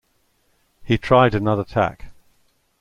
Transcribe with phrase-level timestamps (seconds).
[0.83, 2.11] He tried another tack.